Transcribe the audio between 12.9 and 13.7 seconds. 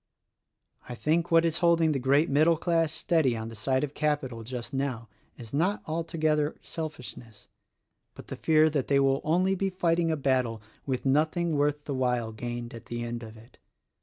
end of it.